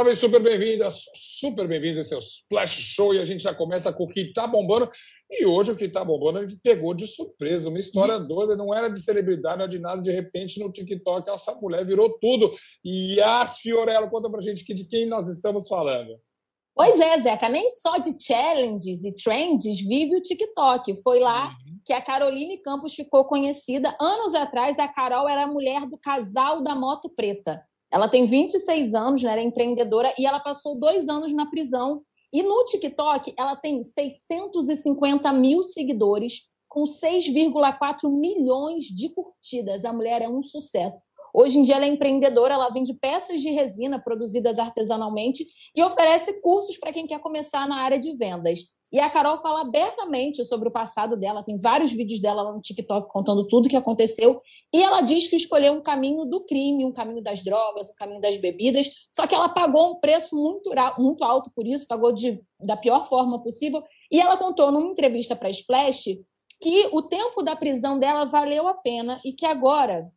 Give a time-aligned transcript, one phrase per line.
[0.00, 3.12] Salve, super bem-vindas, super bem-vindos ao seu Splash Show.
[3.12, 4.88] E a gente já começa com o que tá bombando.
[5.30, 7.68] E hoje o que tá bombando a gente pegou de surpresa.
[7.68, 10.00] Uma história doida, não era de celebridade, não era de nada.
[10.00, 12.50] De repente, no TikTok, essa mulher virou tudo.
[12.82, 16.18] E a Fiorella, conta pra gente que de quem nós estamos falando.
[16.74, 20.94] Pois é, Zeca, nem só de challenges e trends vive o TikTok.
[21.02, 21.78] Foi lá uhum.
[21.84, 23.94] que a Caroline Campos ficou conhecida.
[24.00, 27.62] Anos atrás, a Carol era a mulher do casal da moto preta.
[27.90, 32.02] Ela tem 26 anos, né, ela é empreendedora e ela passou dois anos na prisão.
[32.32, 39.84] E no TikTok, ela tem 650 mil seguidores, com 6,4 milhões de curtidas.
[39.84, 41.09] A mulher é um sucesso.
[41.32, 46.40] Hoje em dia ela é empreendedora, ela vende peças de resina produzidas artesanalmente e oferece
[46.40, 48.78] cursos para quem quer começar na área de vendas.
[48.92, 52.60] E a Carol fala abertamente sobre o passado dela, tem vários vídeos dela lá no
[52.60, 54.42] TikTok contando tudo o que aconteceu.
[54.74, 58.20] E ela diz que escolheu um caminho do crime, um caminho das drogas, um caminho
[58.20, 62.42] das bebidas, só que ela pagou um preço muito, muito alto por isso, pagou de,
[62.58, 63.80] da pior forma possível.
[64.10, 66.18] E ela contou numa entrevista para a Splash
[66.60, 70.10] que o tempo da prisão dela valeu a pena e que agora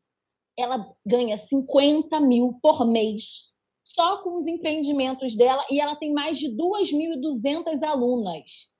[0.58, 6.40] ela ganha 50 mil por mês só com os empreendimentos dela e ela tem mais
[6.40, 8.74] de 2.200 alunas.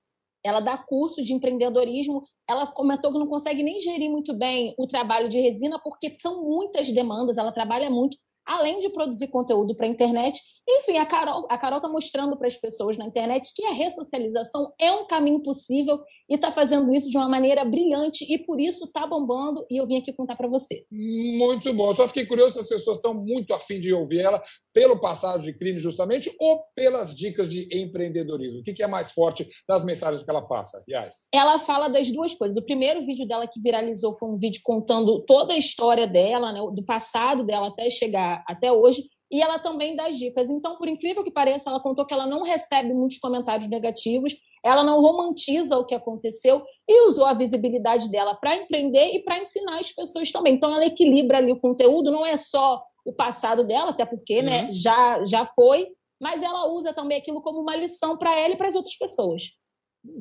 [0.44, 2.24] Ela dá curso de empreendedorismo.
[2.50, 6.44] Ela comentou que não consegue nem gerir muito bem o trabalho de resina porque são
[6.44, 7.38] muitas demandas.
[7.38, 10.42] Ela trabalha muito além de produzir conteúdo para a internet.
[10.68, 14.92] Enfim, a Carol a está mostrando para as pessoas na internet que a ressocialização é
[14.92, 16.00] um caminho possível
[16.34, 19.86] e está fazendo isso de uma maneira brilhante e por isso está bombando e eu
[19.86, 20.84] vim aqui contar para você.
[20.92, 21.94] Muito bom.
[21.94, 24.42] Só fiquei curioso se as pessoas estão muito afim de ouvir ela
[24.74, 28.62] pelo passado de crime justamente ou pelas dicas de empreendedorismo.
[28.62, 30.84] O que é mais forte das mensagens que ela passa?
[30.90, 31.28] Yes.
[31.32, 32.58] Ela fala das duas coisas.
[32.58, 36.62] O primeiro vídeo dela que viralizou foi um vídeo contando toda a história dela, né,
[36.74, 39.04] do passado dela até chegar até hoje
[39.34, 40.48] e ela também dá dicas.
[40.48, 44.84] Então, por incrível que pareça, ela contou que ela não recebe muitos comentários negativos, ela
[44.84, 49.80] não romantiza o que aconteceu e usou a visibilidade dela para empreender e para ensinar
[49.80, 50.54] as pessoas também.
[50.54, 54.62] Então, ela equilibra ali o conteúdo, não é só o passado dela, até porque né,
[54.62, 54.68] uhum.
[54.68, 55.88] né, já, já foi,
[56.22, 59.63] mas ela usa também aquilo como uma lição para ela e para as outras pessoas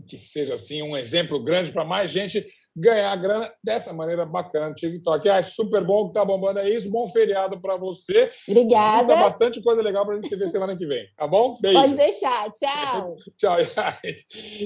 [0.07, 4.75] que seja assim um exemplo grande para mais gente ganhar grana dessa maneira bacana.
[4.75, 6.91] TikTok, ah, super bom que tá bombando é isso.
[6.91, 8.31] Bom feriado para você.
[8.49, 9.15] Obrigada.
[9.15, 11.59] Tá bastante coisa legal para a gente se ver semana que vem, tá bom?
[11.61, 11.79] Beijo.
[11.79, 12.51] Pode deixar.
[12.53, 13.17] Tchau.
[13.37, 13.57] Tchau.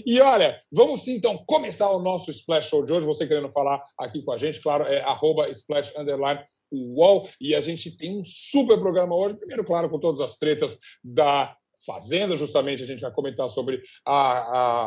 [0.06, 3.06] E olha, vamos sim então começar o nosso Splash Show de hoje.
[3.06, 6.40] Você querendo falar aqui com a gente, claro, é arroba Splash Underline
[6.70, 7.28] UOL.
[7.40, 9.36] E a gente tem um super programa hoje.
[9.36, 14.38] Primeiro, claro, com todas as tretas da Fazenda, justamente, a gente vai comentar sobre a,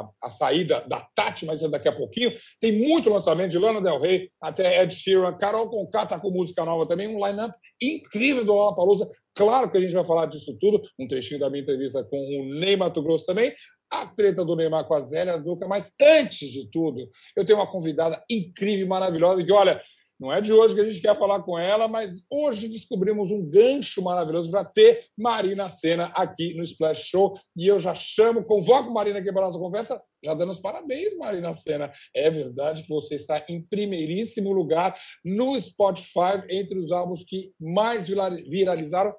[0.02, 2.32] a, a saída da Tati, mas daqui a pouquinho.
[2.60, 6.66] Tem muito lançamento de Lana Del Rey até Ed Sheeran, Carol Conká está com música
[6.66, 9.08] nova também, um line-up incrível do Lollapalooza.
[9.34, 12.60] Claro que a gente vai falar disso tudo, um trechinho da minha entrevista com o
[12.60, 13.54] Ney Mato Grosso também,
[13.92, 17.68] a treta do Neymar com a Zélia Duca, mas antes de tudo, eu tenho uma
[17.68, 19.82] convidada incrível maravilhosa que, olha,
[20.20, 23.48] não é de hoje que a gente quer falar com ela, mas hoje descobrimos um
[23.48, 27.40] gancho maravilhoso para ter Marina Senna aqui no Splash Show.
[27.56, 31.16] E eu já chamo, convoco Marina aqui para a nossa conversa, já dando os parabéns,
[31.16, 31.90] Marina Senna.
[32.14, 34.94] É verdade que você está em primeiríssimo lugar
[35.24, 39.16] no Spotify entre os álbuns que mais viralizaram.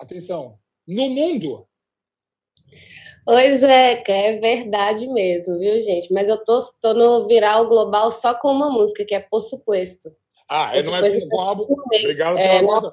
[0.00, 1.66] Atenção, no mundo.
[3.26, 6.12] Oi, Zeca, é verdade mesmo, viu, gente?
[6.12, 10.14] Mas eu tô, tô no viral global só com uma música, que é Por Supuesto.
[10.48, 11.62] Ah, é, não é com o álbum.
[11.62, 12.92] Obrigado é, pela nossa.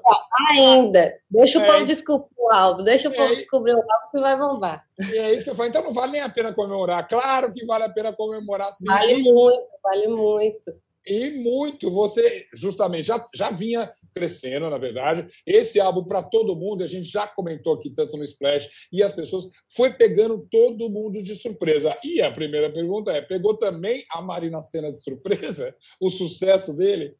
[0.50, 1.14] Ainda.
[1.30, 2.84] Deixa o é, povo descobrir o álbum.
[2.84, 4.84] Deixa o é, povo descobrir o álbum que vai bombar.
[4.98, 5.68] E é isso que eu falo.
[5.68, 7.06] Então não vale nem a pena comemorar.
[7.06, 8.86] Claro que vale a pena comemorar sim.
[8.86, 10.72] Vale muito, vale muito.
[11.06, 11.90] E muito.
[11.90, 15.26] Você justamente já, já vinha crescendo, na verdade.
[15.46, 19.12] Esse álbum para todo mundo, a gente já comentou aqui tanto no Splash, e as
[19.12, 19.44] pessoas
[19.74, 21.96] foi pegando todo mundo de surpresa.
[22.04, 25.74] E a primeira pergunta é: pegou também a Marina Cena de surpresa?
[26.00, 27.14] O sucesso dele?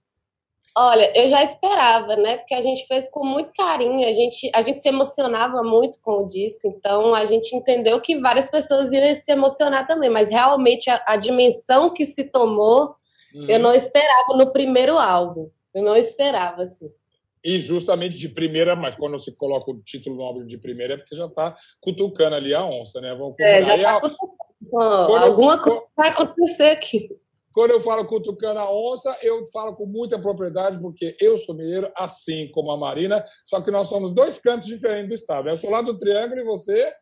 [0.76, 2.38] Olha, eu já esperava, né?
[2.38, 6.22] Porque a gente fez com muito carinho, a gente, a gente se emocionava muito com
[6.22, 10.88] o disco, então a gente entendeu que várias pessoas iam se emocionar também, mas realmente
[10.88, 12.94] a, a dimensão que se tomou,
[13.34, 13.46] uhum.
[13.48, 15.50] eu não esperava no primeiro álbum.
[15.74, 16.90] Eu não esperava, assim.
[17.44, 20.96] E justamente de primeira, mas quando você coloca o título no álbum de primeira, é
[20.96, 23.14] porque já está cutucando ali a onça, né?
[23.14, 25.16] Vamos é, já tá cutucando.
[25.16, 27.08] Alguma coisa vai acontecer aqui.
[27.52, 31.90] Quando eu falo cutucando a onça, eu falo com muita propriedade, porque eu sou mineiro,
[31.96, 35.48] assim como a Marina, só que nós somos dois cantos diferentes do estado.
[35.48, 36.92] Eu sou lá do Triângulo e você?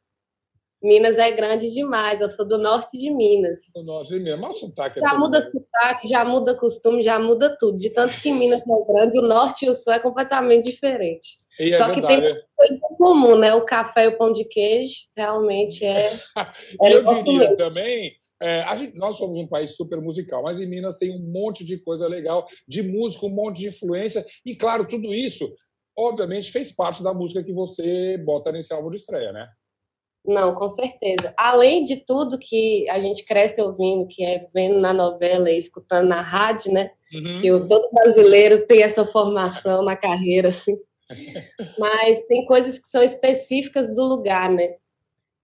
[0.83, 3.59] Minas é grande demais, eu sou do norte de Minas.
[3.75, 7.19] Do norte de Minas, mas o sotaque é Já muda sotaque, já muda costume, já
[7.19, 7.77] muda tudo.
[7.77, 11.39] De tanto que Minas é grande, o norte e o sul é completamente diferente.
[11.59, 12.47] E é Só que tem verdade.
[12.57, 13.55] coisa em comum, né?
[13.55, 16.11] O café e o pão de queijo, realmente é.
[16.83, 17.57] É eu diria mesmo.
[17.57, 21.65] também, é, gente- nós somos um país super musical, mas em Minas tem um monte
[21.65, 25.53] de coisa legal, de música, um monte de influência, e claro, tudo isso,
[25.97, 29.49] obviamente, fez parte da música que você bota nesse álbum de estreia, né?
[30.25, 31.33] Não, com certeza.
[31.37, 36.09] Além de tudo que a gente cresce ouvindo, que é vendo na novela e escutando
[36.09, 36.91] na rádio, né?
[37.41, 40.77] que o, todo brasileiro tem essa formação na carreira, assim.
[41.79, 44.77] Mas tem coisas que são específicas do lugar, né?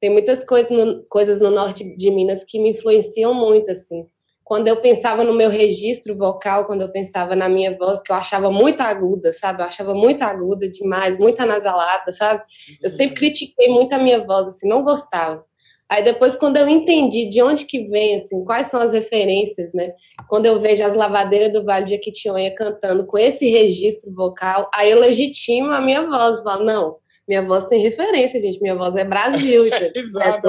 [0.00, 4.06] Tem muitas coisas no, coisas no norte de Minas que me influenciam muito, assim.
[4.44, 8.16] Quando eu pensava no meu registro vocal, quando eu pensava na minha voz, que eu
[8.16, 9.60] achava muito aguda, sabe?
[9.60, 12.44] Eu achava muito aguda demais, muito anasalada, sabe?
[12.81, 15.44] Eu sempre critiquei muito a minha voz, assim, não gostava.
[15.88, 19.93] Aí depois, quando eu entendi de onde que vem, assim, quais são as referências, né?
[20.28, 24.90] Quando eu vejo as lavadeiras do Vale de Jequitinhonha cantando com esse registro vocal, aí
[24.90, 26.43] eu legitimo a minha voz.
[26.43, 26.96] Falo, não,
[27.28, 28.61] minha voz tem referência, gente.
[28.61, 29.64] Minha voz é Brasil.
[29.94, 30.49] Exato.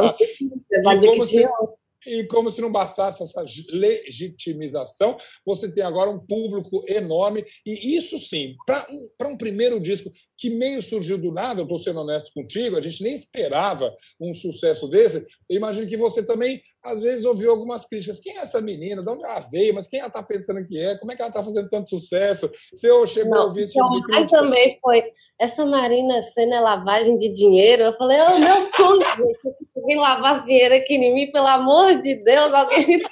[0.72, 1.70] É como se- Jequitinhonha.
[2.06, 7.44] E como se não bastasse essa legitimização, você tem agora um público enorme.
[7.66, 12.00] E isso sim, para um primeiro disco que meio surgiu do nada, eu estou sendo
[12.00, 15.26] honesto contigo, a gente nem esperava um sucesso desse.
[15.50, 18.20] Eu imagino que você também, às vezes, ouviu algumas críticas.
[18.20, 19.04] Quem é essa menina?
[19.04, 19.74] De onde ela veio?
[19.74, 20.98] Mas quem ela está pensando que é?
[20.98, 22.50] Como é que ela está fazendo tanto sucesso?
[22.74, 25.04] Você chegou a Não, ouvir esse então, tipo aí também foi,
[25.40, 27.84] essa Marina Senna é lavagem de dinheiro.
[27.84, 31.87] Eu falei, oh, meu sonho, gente, se alguém lavasse dinheiro aqui em mim, pelo amor
[31.96, 33.04] de Deus, alguém me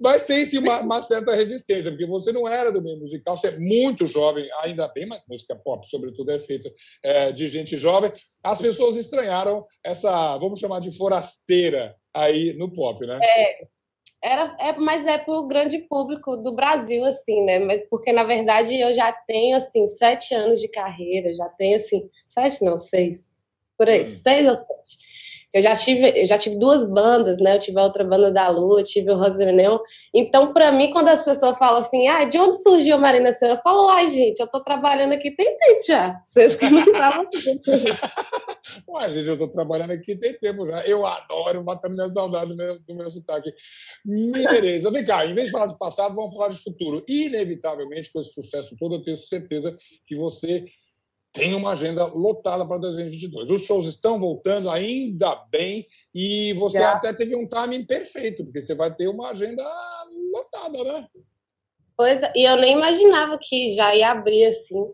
[0.00, 3.48] Mas tem sim uma, uma certa resistência, porque você não era do meio musical, você
[3.48, 8.12] é muito jovem, ainda bem, mas música pop, sobretudo, é feita é, de gente jovem.
[8.42, 13.18] As pessoas estranharam essa, vamos chamar de forasteira aí no pop, né?
[14.22, 17.58] Era, é, mas é para o grande público do Brasil, assim, né?
[17.58, 22.08] Mas porque, na verdade, eu já tenho, assim, sete anos de carreira, já tenho, assim,
[22.26, 23.30] sete não, seis,
[23.78, 24.04] por aí, Hum.
[24.04, 25.09] seis ou sete.
[25.52, 27.56] Eu já tive, eu já tive duas bandas, né?
[27.56, 29.80] Eu tive a outra banda da Lua, tive o Rosanel.
[30.14, 33.54] Então, para mim, quando as pessoas falam assim, ah, de onde surgiu a Marina Senna?
[33.54, 36.20] Eu falo, ai, gente, eu tô trabalhando aqui tem tempo já.
[36.24, 37.26] Vocês que não estavam
[38.88, 40.86] Ué, gente, eu estou trabalhando aqui tem tempo já.
[40.86, 43.52] Eu adoro, matando minha saudade do meu, do meu sotaque.
[44.04, 44.90] Mineireza.
[44.90, 47.04] Vem cá, em vez de falar do passado, vamos falar de futuro.
[47.08, 49.74] Inevitavelmente, com esse sucesso todo, eu tenho certeza
[50.06, 50.64] que você
[51.32, 53.50] tem uma agenda lotada para 2022.
[53.50, 56.92] Os shows estão voltando, ainda bem, e você Já.
[56.92, 59.62] até teve um timing perfeito, porque você vai ter uma agenda
[60.32, 61.06] lotada, né?
[61.96, 64.86] Pois é, e eu nem imaginava que já ia abrir assim.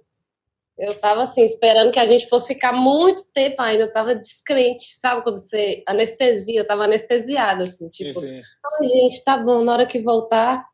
[0.79, 3.85] Eu tava assim, esperando que a gente fosse ficar muito tempo ainda.
[3.85, 5.23] Eu tava descrente, sabe?
[5.23, 8.43] Quando você anestesia, eu tava anestesiada, assim, tipo, Sim, sim.
[8.81, 10.67] ai, gente, tá bom, na hora que voltar,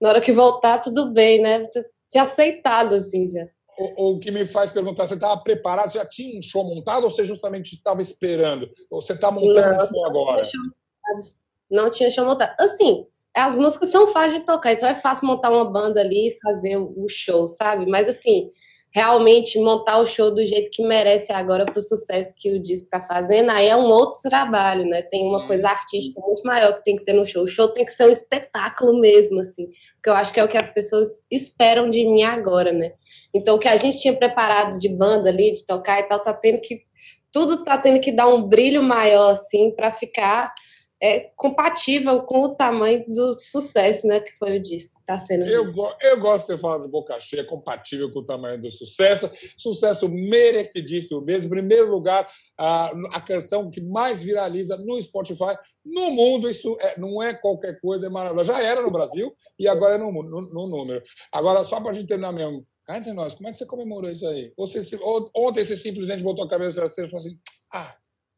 [0.00, 1.68] na hora que voltar, tudo bem, né?
[2.12, 3.46] Já aceitado, assim, já.
[3.78, 5.90] O, o que me faz perguntar, você estava preparado?
[5.90, 8.70] Você já tinha um show montado ou você justamente estava esperando?
[8.90, 10.42] Ou você está montando Não, um show agora?
[10.42, 11.44] Não tinha show montado.
[11.70, 12.54] Não tinha show montado.
[12.60, 16.38] Assim, as músicas são fáceis de tocar, então é fácil montar uma banda ali e
[16.40, 17.84] fazer o show, sabe?
[17.86, 18.50] Mas assim,
[18.94, 22.84] realmente montar o show do jeito que merece agora para o sucesso que o disco
[22.84, 25.02] está fazendo, aí é um outro trabalho, né?
[25.02, 27.42] Tem uma coisa artística muito maior que tem que ter no show.
[27.42, 30.48] O show tem que ser um espetáculo mesmo, assim, porque eu acho que é o
[30.48, 32.92] que as pessoas esperam de mim agora, né?
[33.34, 36.32] Então, o que a gente tinha preparado de banda ali, de tocar e tal, tá
[36.32, 36.82] tendo que.
[37.32, 40.54] Tudo tá tendo que dar um brilho maior, assim, para ficar
[41.04, 44.20] é, compatível com o tamanho do sucesso, né?
[44.20, 46.88] Que foi o disco, que tá sendo Eu, go- eu gosto de você falar de
[46.90, 49.28] boca cheia, compatível com o tamanho do sucesso.
[49.56, 51.46] Sucesso merecidíssimo mesmo.
[51.46, 56.48] Em primeiro lugar, a, a canção que mais viraliza no Spotify, no mundo.
[56.48, 58.50] Isso é- não é qualquer coisa, é maravilhoso.
[58.52, 61.02] Já era no Brasil e agora é no, no, no número.
[61.30, 62.66] Agora, só para a gente terminar mesmo.
[62.86, 64.52] Cá entre nós, como é que você comemorou isso aí?
[64.56, 67.38] Você, ou- ontem você simplesmente botou a cabeça e falou assim:
[67.72, 67.94] ah,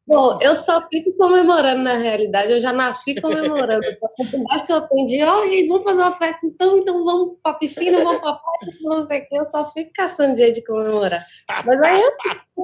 [0.07, 3.85] Bom, eu só fico comemorando na realidade, eu já nasci comemorando.
[3.85, 7.53] A oportunidade que eu de, ó, gente, vamos fazer uma festa então, então vamos pra
[7.55, 11.21] piscina, vamos pra praia, não sei o que, eu só fico caçando jeito de comemorar.
[11.65, 12.11] Mas aí eu,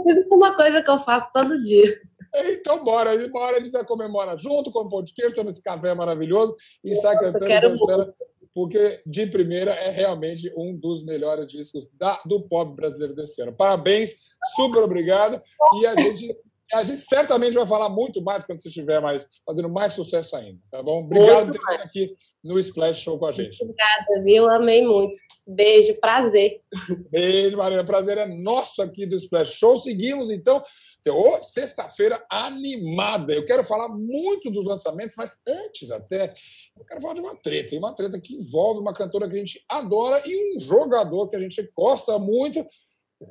[0.04, 2.02] fiz uma coisa que eu faço todo dia.
[2.36, 6.56] Então, bora, bora, a gente vai comemorar junto com o podcast, toma esse café maravilhoso
[6.84, 8.14] e sai cantando e dançando,
[8.54, 13.54] porque de primeira é realmente um dos melhores discos da- do pop brasileiro desse ano.
[13.54, 14.16] Parabéns,
[14.56, 15.42] super obrigado.
[15.80, 16.36] E a gente,
[16.72, 20.60] a gente certamente vai falar muito mais quando você estiver mais, fazendo mais sucesso ainda,
[20.72, 21.04] tá bom?
[21.04, 23.64] Obrigado por Muito ter vindo aqui no Splash Show com a gente.
[23.64, 24.50] Obrigada, viu?
[24.50, 25.16] Amei muito.
[25.48, 26.62] Beijo, prazer.
[27.10, 27.84] Beijo, Marina.
[27.86, 29.78] Prazer é nosso aqui do Splash Show.
[29.78, 30.62] Seguimos, então,
[31.08, 33.34] oh, sexta-feira animada.
[33.34, 36.34] Eu quero falar muito dos lançamentos, mas antes até,
[36.78, 37.76] eu quero falar de uma treta.
[37.76, 41.36] E uma treta que envolve uma cantora que a gente adora e um jogador que
[41.36, 42.66] a gente gosta muito.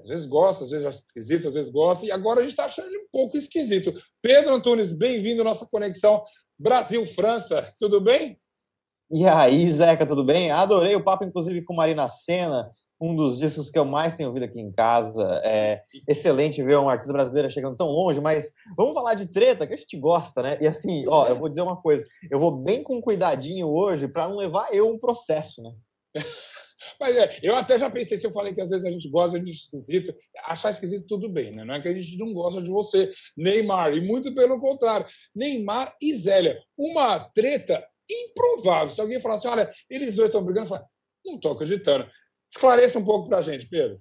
[0.01, 2.07] Às vezes gosta, às vezes acha esquisito, às vezes gosta.
[2.07, 3.93] E agora a gente está achando ele um pouco esquisito.
[4.21, 6.23] Pedro Antunes, bem-vindo à nossa conexão
[6.59, 7.73] Brasil-França.
[7.79, 8.39] Tudo bem?
[9.11, 10.51] E aí, Zeca, tudo bem?
[10.51, 12.71] Adorei o papo, inclusive, com Marina Senna,
[13.01, 15.41] um dos discos que eu mais tenho ouvido aqui em casa.
[15.45, 19.75] É excelente ver um artista brasileiro chegando tão longe, mas vamos falar de treta, que
[19.75, 20.59] a gente gosta, né?
[20.61, 24.29] E assim, ó, eu vou dizer uma coisa, eu vou bem com cuidadinho hoje para
[24.29, 25.73] não levar eu um processo, né?
[27.01, 29.39] Mas é, eu até já pensei, se eu falei que às vezes a gente gosta
[29.39, 31.65] de esquisito, achar esquisito tudo bem, né?
[31.65, 35.07] Não é que a gente não gosta de você, Neymar, e muito pelo contrário.
[35.35, 38.95] Neymar e Zélia, uma treta improvável.
[38.95, 40.87] Se alguém falar assim, olha, eles dois estão brigando, fala,
[41.25, 42.09] não estou acreditando.
[42.51, 44.01] Esclareça um pouco para a gente, Pedro.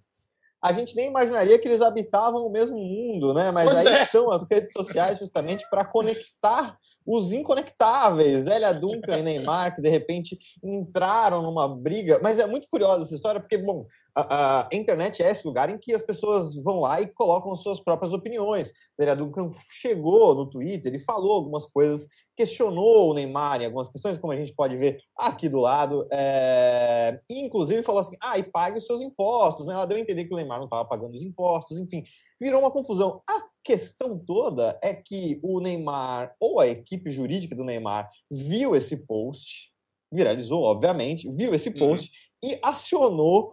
[0.62, 3.50] A gente nem imaginaria que eles habitavam o mesmo mundo, né?
[3.52, 4.02] Mas pois aí é.
[4.04, 9.90] estão as redes sociais justamente para conectar os inconectáveis, Zélia Duncan e Neymar, que de
[9.90, 12.20] repente entraram numa briga.
[12.22, 15.78] Mas é muito curiosa essa história, porque, bom, a, a, internet é esse lugar em
[15.78, 18.72] que as pessoas vão lá e colocam suas próprias opiniões.
[19.00, 22.08] Zélia Duncan chegou no Twitter e falou algumas coisas,
[22.42, 27.20] questionou o Neymar em algumas questões, como a gente pode ver aqui do lado, é...
[27.30, 29.68] e inclusive falou assim: ah, e pague os seus impostos.
[29.68, 29.76] Né?
[29.76, 32.04] Ela deu a entender que o Neymar não estava pagando os impostos, enfim,
[32.40, 33.22] virou uma confusão.
[33.30, 39.06] A questão toda é que o Neymar, ou a equipe jurídica do Neymar, viu esse
[39.06, 39.72] post,
[40.12, 41.78] viralizou, obviamente, viu esse uhum.
[41.78, 42.10] post
[42.44, 42.50] uhum.
[42.50, 43.52] e acionou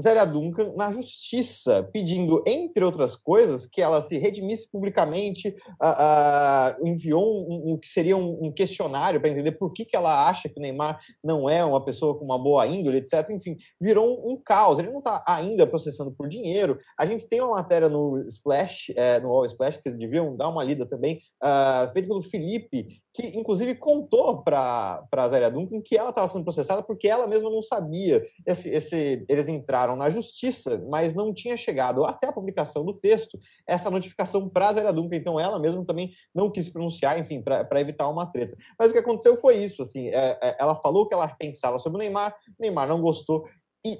[0.00, 6.88] Zélia Duncan na justiça, pedindo, entre outras coisas, que ela se redimisse publicamente, uh, uh,
[6.88, 10.48] enviou um, um, que seria um, um questionário para entender por que, que ela acha
[10.48, 13.30] que o Neymar não é uma pessoa com uma boa índole, etc.
[13.30, 14.78] Enfim, virou um, caos.
[14.78, 16.78] Ele não está ainda processando por dinheiro.
[16.98, 20.48] A gente tem uma matéria no Splash, é, no All Splash, que vocês deviam dar
[20.48, 25.96] uma lida também, uh, feita pelo Felipe, que inclusive contou para a Zélia Duncan que
[25.96, 28.22] ela estava sendo processada porque ela mesma não sabia.
[28.44, 32.94] Esse, esse, eles entraram entraram na justiça, mas não tinha chegado até a publicação do
[32.94, 37.42] texto essa notificação para a Zélia Duncan, então ela mesma também não quis pronunciar, enfim,
[37.42, 38.56] para evitar uma treta.
[38.78, 41.98] Mas o que aconteceu foi isso, assim, é, é, ela falou que ela pensava sobre
[41.98, 43.46] o Neymar, Neymar não gostou,
[43.84, 43.98] e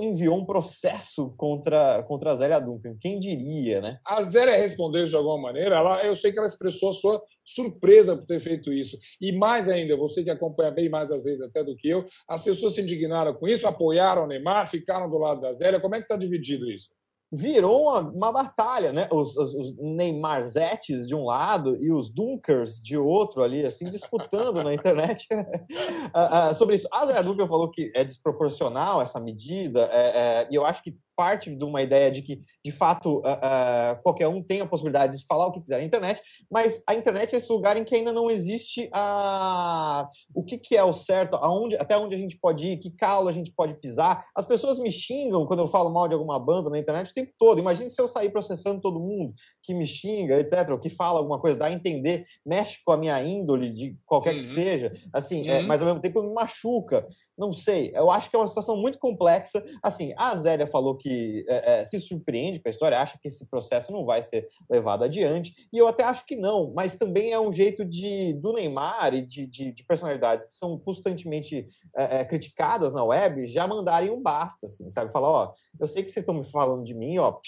[0.00, 2.96] enviou um processo contra, contra a Zélia Duncan.
[3.00, 3.98] Quem diria, né?
[4.04, 5.76] A Zélia respondeu de alguma maneira.
[5.76, 8.98] Ela, eu sei que ela expressou a sua surpresa por ter feito isso.
[9.20, 12.42] E mais ainda, você que acompanha bem mais às vezes até do que eu, as
[12.42, 15.80] pessoas se indignaram com isso, apoiaram o Neymar, ficaram do lado da Zélia.
[15.80, 16.88] Como é que está dividido isso?
[17.32, 19.08] Virou uma, uma batalha, né?
[19.10, 24.62] Os, os, os Neymarzetes de um lado e os Dunkers de outro ali, assim, disputando
[24.62, 25.36] na internet uh,
[26.50, 26.88] uh, sobre isso.
[26.92, 30.96] A Zé Duncan falou que é desproporcional essa medida, é, é, e eu acho que
[31.16, 35.18] parte de uma ideia de que, de fato, uh, uh, qualquer um tem a possibilidade
[35.18, 36.20] de falar o que quiser na internet,
[36.50, 40.06] mas a internet é esse lugar em que ainda não existe a...
[40.34, 43.28] o que, que é o certo, aonde, até onde a gente pode ir, que calo
[43.28, 44.26] a gente pode pisar.
[44.36, 47.32] As pessoas me xingam quando eu falo mal de alguma banda na internet o tempo
[47.38, 47.58] todo.
[47.58, 51.40] Imagine se eu sair processando todo mundo que me xinga, etc., ou que fala alguma
[51.40, 54.38] coisa, dá a entender, mexe com a minha índole, de qualquer uhum.
[54.38, 55.58] que seja, assim, é, uhum.
[55.60, 57.06] é, mas ao mesmo tempo me machuca.
[57.36, 59.62] Não sei, eu acho que é uma situação muito complexa.
[59.82, 63.28] Assim, a Zélia falou que que é, é, se surpreende com a história, acha que
[63.28, 67.30] esse processo não vai ser levado adiante, e eu até acho que não, mas também
[67.30, 72.22] é um jeito de do Neymar e de, de, de personalidades que são constantemente é,
[72.22, 75.12] é criticadas na web já mandarem um basta, assim, sabe?
[75.12, 77.38] Falar, ó, eu sei que vocês estão me falando de mim, ó,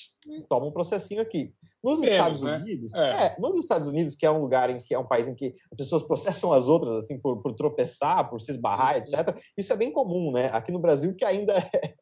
[0.49, 1.53] toma um processinho aqui.
[1.83, 2.57] Nos Menos, Estados né?
[2.57, 3.11] Unidos, é.
[3.27, 3.37] é.
[3.39, 5.77] nos Estados Unidos, que é um lugar em que é um país em que as
[5.77, 8.99] pessoas processam as outras assim por, por tropeçar, por se esbarrar, uhum.
[8.99, 9.39] etc.
[9.57, 10.51] Isso é bem comum, né?
[10.53, 11.95] Aqui no Brasil que ainda é.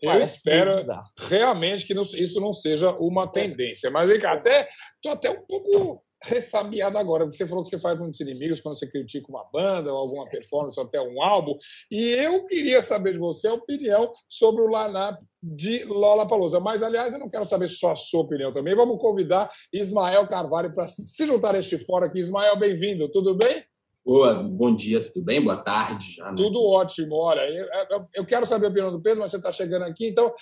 [0.00, 0.81] Eu espero
[1.28, 3.90] realmente que não, isso não seja uma tendência.
[3.90, 7.78] Mas vem cá, até estou até um pouco ressabiado agora, porque você falou que você
[7.78, 11.56] faz muitos inimigos quando você critica uma banda ou alguma performance ou até um álbum,
[11.90, 16.60] e eu queria saber de você a opinião sobre o line-up de Lola Palusa.
[16.60, 18.74] Mas, aliás, eu não quero saber só a sua opinião também.
[18.74, 22.20] Vamos convidar Ismael Carvalho para se juntar a este fora aqui.
[22.20, 23.64] Ismael, bem-vindo, tudo bem?
[24.04, 25.42] Boa, bom dia, tudo bem?
[25.42, 26.30] Boa tarde já.
[26.30, 26.34] Né?
[26.36, 27.14] Tudo ótimo.
[27.14, 30.08] Olha, eu, eu, eu, quero saber a opinião do Pedro, mas você está chegando aqui,
[30.08, 30.32] então,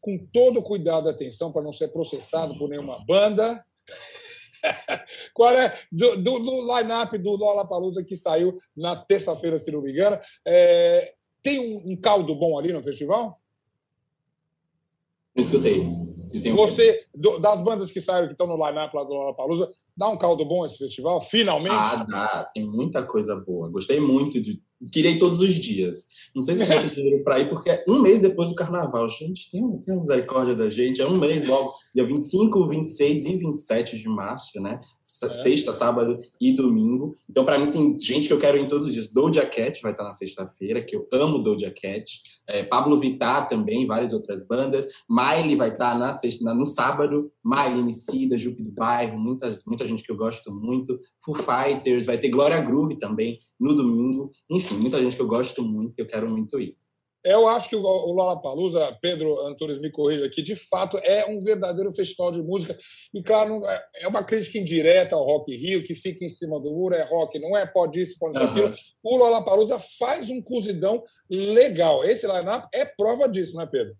[0.00, 3.64] com todo cuidado e atenção para não ser processado por nenhuma banda.
[5.34, 9.92] Qual é do, do, do line-up do Lollapalooza que saiu na terça-feira, se não me
[9.92, 10.18] engano?
[10.46, 13.36] É, tem um, um, caldo bom ali no festival?
[15.34, 15.86] Escutei.
[16.54, 20.16] Você, do, das bandas que saíram, que estão no line-up lá do Lollapalooza, dá um
[20.16, 21.74] caldo bom esse festival, finalmente?
[21.74, 22.50] Ah, dá.
[22.54, 23.70] Tem muita coisa boa.
[23.70, 26.06] Gostei muito de queria ir todos os dias.
[26.34, 29.08] Não sei se vai ter dinheiro para ir, porque é um mês depois do carnaval.
[29.08, 31.02] Gente, tem, tem uma misericórdia da gente.
[31.02, 34.80] É um mês logo, dia 25, 26 e 27 de março, né?
[34.80, 35.42] É.
[35.42, 37.16] Sexta, sábado e domingo.
[37.28, 39.12] Então, para mim, tem gente que eu quero ir todos os dias.
[39.12, 42.22] Doja Cat vai estar na sexta-feira, que eu amo Doja Cat.
[42.46, 44.86] É, Pablo Vittar também, várias outras bandas.
[45.08, 47.30] Miley vai estar na sexta, no sábado.
[47.44, 50.98] Miley, Emicida, Jupe do Bairro, muitas, muita gente que eu gosto muito.
[51.24, 54.32] Foo Fighters, vai ter Glória Groove também no domingo.
[54.50, 56.76] Enfim, muita gente que eu gosto muito, que eu quero muito ir.
[57.22, 61.92] Eu acho que o Lollapalooza, Pedro Antunes me corrija aqui, de fato é um verdadeiro
[61.92, 62.74] festival de música.
[63.12, 66.70] E, claro, é, é uma crítica indireta ao Rock Rio, que fica em cima do
[66.70, 68.50] muro, é rock, não é, pode isso, pode isso, uhum.
[68.50, 68.70] aquilo.
[69.04, 72.02] O Lollapalooza faz um cozidão legal.
[72.04, 73.94] Esse line-up é prova disso, não é, Pedro?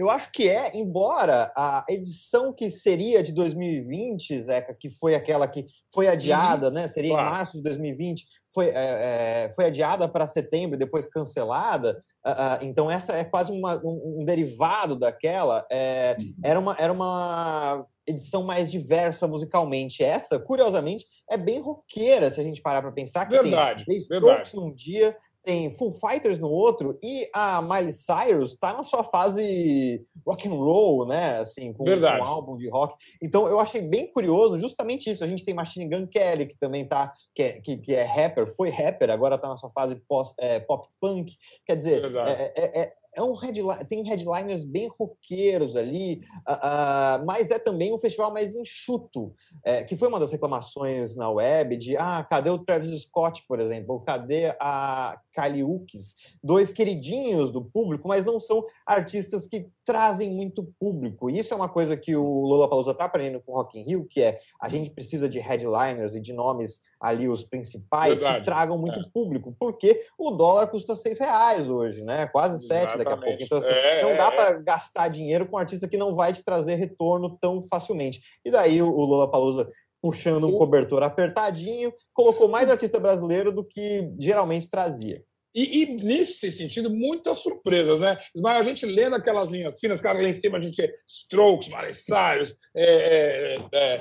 [0.00, 5.46] Eu acho que é, embora a edição que seria de 2020, Zeca, que foi aquela
[5.46, 6.72] que foi adiada, uhum.
[6.72, 6.88] né?
[6.88, 7.28] Seria claro.
[7.28, 12.00] em março de 2020, foi, é, é, foi adiada para setembro, depois cancelada.
[12.26, 15.66] Uh, uh, então essa é quase uma, um, um, derivado daquela.
[15.70, 16.34] É, uhum.
[16.42, 20.02] era, uma, era uma edição mais diversa musicalmente.
[20.02, 23.26] Essa, curiosamente, é bem roqueira, se a gente parar para pensar.
[23.26, 24.56] Que verdade, tem verdade.
[24.56, 30.04] num dia, tem Full Fighters no outro e a Miley Cyrus está na sua fase
[30.26, 31.38] rock and roll, né?
[31.38, 32.94] Assim, com, com, um álbum de rock.
[33.22, 35.24] Então eu achei bem curioso justamente isso.
[35.24, 38.54] A gente tem Machine Gun Kelly que também tá que é, que, que é rapper,
[38.54, 41.32] foi rapper, agora está na sua fase pop, é, pop punk.
[41.66, 47.58] Quer dizer, é, é, um headline, tem headliners bem roqueiros ali, uh, uh, mas é
[47.58, 52.24] também um festival mais enxuto, é, que foi uma das reclamações na web de ah,
[52.28, 58.24] cadê o Travis Scott, por exemplo, cadê a Kylie Ukes, dois queridinhos do público, mas
[58.24, 61.28] não são artistas que trazem muito público.
[61.28, 64.06] E isso é uma coisa que o Lollapalooza está aprendendo com o Rock in Rio,
[64.08, 68.38] que é a gente precisa de headliners e de nomes ali os principais Verdade.
[68.38, 69.04] que tragam muito é.
[69.12, 72.26] público, porque o dólar custa seis reais hoje, né?
[72.26, 73.42] Quase sete daqui a pouco.
[73.42, 76.32] Então, assim, é, não dá é, para gastar dinheiro com um artista que não vai
[76.32, 78.20] te trazer retorno tão facilmente.
[78.44, 79.68] E daí o Lollapalooza
[80.02, 85.22] puxando um cobertor apertadinho, colocou mais artista brasileiro do que geralmente trazia.
[85.54, 88.16] E, e, nesse sentido, muitas surpresas, né?
[88.40, 91.68] Mas a gente lendo aquelas linhas finas, cara, lá em cima a gente é Strokes,
[91.68, 94.00] Maressários, é, é, é,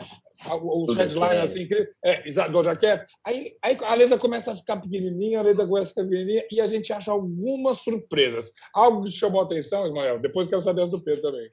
[0.62, 1.68] os headlines assim,
[2.04, 3.06] é, do Jaquete.
[3.26, 6.62] Aí, aí a letra começa a ficar pequenininha, a letra começa a ficar pequenininha e
[6.62, 8.52] a gente acha algumas surpresas.
[8.74, 10.20] Algo que chamou a atenção, Ismael?
[10.20, 11.50] Depois quero saber as do Pedro também.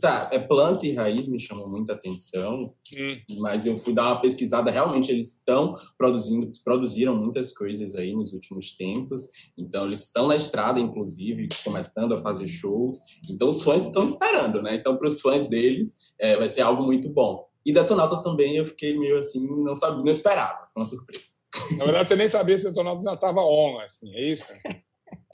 [0.00, 3.36] Tá, é planta e raiz me chamou muita atenção, hum.
[3.38, 4.72] mas eu fui dar uma pesquisada.
[4.72, 9.28] Realmente eles estão produzindo, produziram muitas coisas aí nos últimos tempos.
[9.56, 12.98] Então eles estão na estrada, inclusive, começando a fazer shows.
[13.30, 14.74] Então os fãs estão esperando, né?
[14.74, 17.47] Então para os fãs deles é, vai ser algo muito bom.
[17.68, 21.34] E Detonautas também eu fiquei meio assim, não sabia, não esperava, foi uma surpresa.
[21.76, 24.46] Na verdade você nem sabia se Detonautas já estava on, assim, é isso?
[24.64, 24.82] É.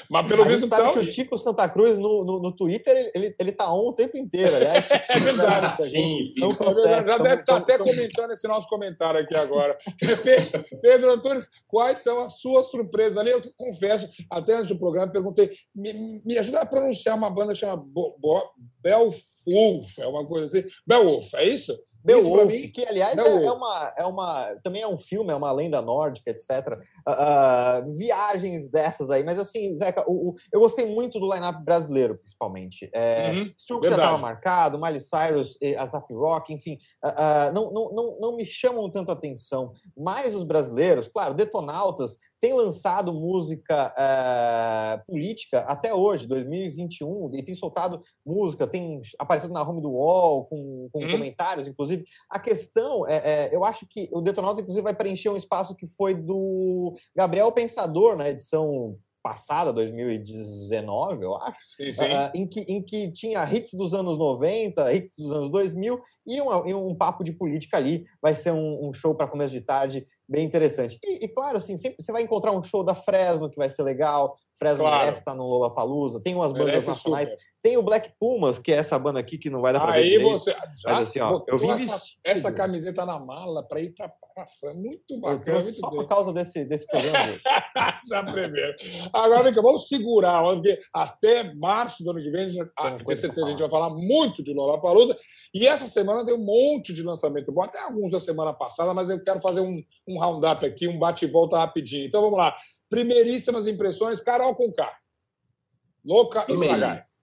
[0.10, 0.94] Mas pelo menos sabe então...
[0.94, 4.18] que o Tico Santa Cruz no, no, no, Twitter ele, ele tá on o tempo
[4.18, 4.88] inteiro, aliás.
[5.10, 5.92] é verdade.
[5.92, 7.06] Sim, sim.
[7.06, 9.78] já deve estar até comentando esse nosso comentário aqui agora.
[10.24, 13.32] Pedro, Pedro Antunes, quais são as suas surpresas ali?
[13.32, 17.60] Eu confesso, até antes do programa, perguntei, me, me ajuda a pronunciar uma banda que
[17.60, 18.44] chama Bo, Bo,
[18.82, 20.68] Belfulf, é uma coisa assim.
[20.86, 21.78] Belwolf, é isso?
[22.08, 25.82] Beowulf, que aliás é, é, uma, é uma, também é um filme, é uma lenda
[25.82, 26.80] nórdica, etc.
[27.06, 31.64] Uh, uh, viagens dessas aí, mas assim, Zeca, o, o, eu gostei muito do line-up
[31.64, 32.90] brasileiro, principalmente.
[32.94, 38.36] É, uhum, já estava marcado, Miley Cyrus, Azap Rock, enfim, uh, não, não, não, não
[38.36, 39.74] me chamam tanto atenção.
[39.96, 47.56] Mas os brasileiros, claro, Detonautas tem lançado música uh, política até hoje, 2021, e tem
[47.56, 51.12] soltado música, tem aparecido na home do UOL, com, com hum.
[51.12, 52.06] comentários, inclusive.
[52.30, 55.88] A questão, é, é, eu acho que o Detonautas, inclusive, vai preencher um espaço que
[55.88, 58.98] foi do Gabriel Pensador, na edição
[59.28, 62.04] passada, 2019, eu acho, sim, sim.
[62.06, 66.40] Uh, em, que, em que tinha hits dos anos 90, hits dos anos 2000 e,
[66.40, 68.06] uma, e um papo de política ali.
[68.22, 71.00] Vai ser um, um show para começo de tarde bem interessante.
[71.04, 73.84] E, e, claro, assim, sempre você vai encontrar um show da Fresno que vai ser
[73.84, 74.38] legal.
[74.58, 75.16] Fresno claro.
[75.16, 77.30] está no Lollapalooza, tem umas bandas Merece nacionais.
[77.30, 77.44] Super.
[77.62, 80.00] Tem o Black Pumas, que é essa banda aqui que não vai dar para ver.
[80.00, 83.94] Aí você já Mas, assim, ó, eu vim essa, essa, camiseta na mala para ir
[83.94, 84.12] para
[84.46, 84.74] França.
[84.74, 85.62] Muito bacana.
[85.62, 86.00] Muito só bem.
[86.00, 87.18] por causa desse, desse programa.
[88.08, 88.76] já primeiro.
[89.12, 93.60] Agora, vamos segurar, porque até março do ano que vem, ah, com certeza a gente
[93.60, 95.16] vai falar muito de Lollapalooza.
[95.54, 99.10] E essa semana tem um monte de lançamento bom, até alguns da semana passada, mas
[99.10, 102.06] eu quero fazer um, um roundup aqui, um bate-volta rapidinho.
[102.06, 102.54] Então vamos lá.
[102.90, 104.92] Primeiríssimas impressões, Carol com K.
[106.06, 107.20] Louca e sagaz.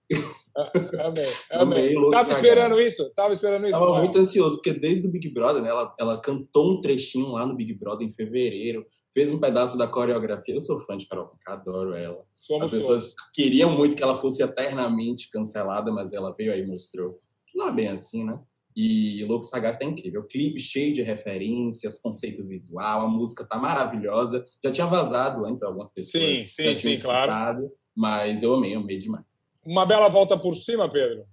[1.03, 1.33] Amém.
[1.51, 2.11] Amém.
[2.11, 3.11] Tava esperando isso?
[3.15, 3.77] Tava esperando isso?
[3.77, 7.45] Tava muito ansioso, porque desde o Big Brother, né, ela, ela cantou um trechinho lá
[7.45, 10.53] no Big Brother em fevereiro, fez um pedaço da coreografia.
[10.53, 12.23] Eu sou fã de Carol adoro ela.
[12.35, 13.15] Somos As pessoas todos.
[13.33, 17.69] queriam muito que ela fosse eternamente cancelada, mas ela veio aí e mostrou que não
[17.69, 18.39] é bem assim, né?
[18.75, 20.21] E Louco Sagaz tá incrível.
[20.21, 24.43] O clipe cheio de referências, conceito visual, a música tá maravilhosa.
[24.63, 26.23] Já tinha vazado antes algumas pessoas.
[26.23, 27.71] Sim, sim, sim, claro.
[27.95, 29.25] Mas eu amei, amei demais.
[29.65, 31.25] Uma bela volta por cima, Pedro.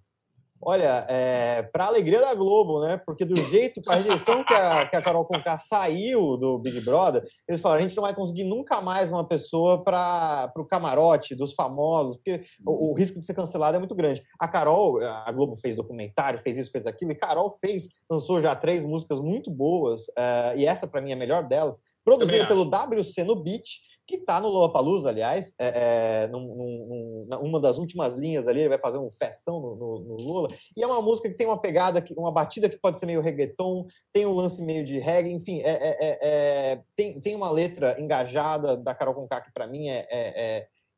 [0.65, 2.97] Olha, é, para alegria da Globo, né?
[3.05, 6.81] Porque do jeito, com a rejeição que a, que a Carol Conká saiu do Big
[6.83, 11.35] Brother, eles falaram: a gente não vai conseguir nunca mais uma pessoa para o camarote
[11.35, 14.23] dos famosos, porque o, o, risco de ser cancelado é muito grande.
[14.39, 18.55] A Carol, a Globo fez documentário, fez isso, fez aquilo, e Carol fez, lançou já
[18.55, 22.65] três músicas muito boas, uh, e essa para mim é a melhor delas, produzida pelo
[22.65, 23.65] WC no Beat
[24.07, 28.69] que está no Lollapalooza, aliás, é, é, num, num, uma das últimas linhas ali, ele
[28.69, 31.61] vai fazer um festão no, no, no, Lula, e é uma música que tem uma
[31.61, 35.61] pegada, uma batida que pode ser meio reggaeton, tem um lance meio de reggae, enfim,
[35.61, 39.89] é, é, é, é tem, tem uma letra engajada da Carol Conká que para mim
[39.89, 40.07] é,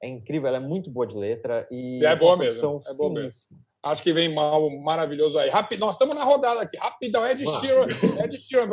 [0.02, 3.56] é, incrível, ela é muito boa de letra e é boa mesmo, é boa mesmo.
[3.84, 5.50] Acho que vem mal maravilhoso aí.
[5.50, 6.76] Rápido, nós estamos na rodada aqui.
[6.78, 7.86] Rapidão, Ed Sheeran.
[8.24, 8.68] Ed Sheeran.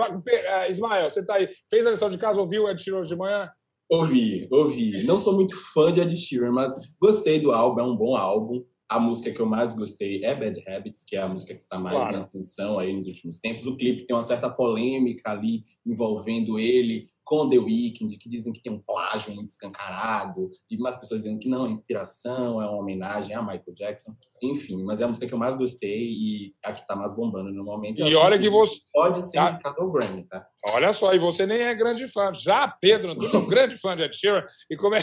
[0.70, 1.50] Ismael, você tá aí.
[1.70, 3.52] Fez a lição de casa, ouviu Ed Sheeran de manhã?
[3.90, 5.04] Ouvi, ouvi.
[5.04, 8.62] Não sou muito fã de Ed Sheeran, mas gostei do álbum, é um bom álbum.
[8.88, 11.78] A música que eu mais gostei é Bad Habits, que é a música que está
[11.78, 12.14] mais claro.
[12.14, 13.68] na ascensão aí nos últimos tempos.
[13.68, 18.62] O clipe tem uma certa polêmica ali envolvendo ele com The Weeknd, que dizem que
[18.62, 22.80] tem um plágio muito escancarado, e umas pessoas dizendo que não, é inspiração, é uma
[22.80, 24.12] homenagem a Michael Jackson.
[24.42, 27.54] Enfim, mas é a música que eu mais gostei e a que está mais bombando
[27.54, 28.02] no momento.
[28.02, 28.82] E olha que, que você...
[28.92, 29.52] Pode ser tá.
[29.52, 30.46] indicado ao Grammy, tá?
[30.66, 32.34] Olha só, e você nem é grande fã.
[32.34, 34.46] Já Pedro Antunes é um grande fã de Ed Sheeran.
[34.70, 35.02] E como é...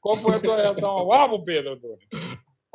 [0.00, 2.04] qual foi a tua reação ao álbum, Pedro Antunes?